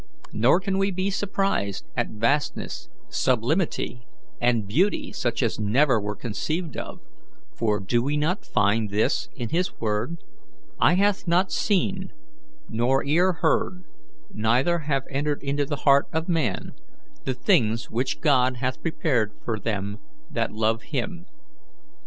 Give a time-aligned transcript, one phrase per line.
[0.33, 4.07] Nor can we be surprised at vastness, sublimity,
[4.41, 7.01] and beauty such as never was conceived of,
[7.53, 10.17] for do we not find this in His word,
[10.79, 12.11] 'Eye hath not seen,
[12.67, 13.83] nor ear heard,
[14.31, 16.71] neither have entered into the heart of man,
[17.25, 19.99] the things which God hath prepared for them
[20.31, 21.27] that love Him'?